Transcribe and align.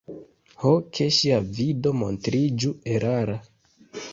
Ho, 0.61 0.71
ke 0.99 1.07
ŝia 1.17 1.37
vido 1.59 1.93
montriĝu 2.01 2.73
erara! 2.95 3.37